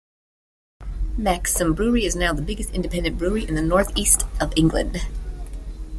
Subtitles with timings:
[1.15, 5.05] Maxim Brewery is now the biggest independent brewery in the North East of England.